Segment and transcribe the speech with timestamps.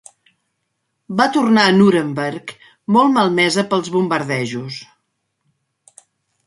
[1.19, 2.55] Va tornar a Nuremberg,
[2.97, 4.81] molt malmesa pels bombardejos.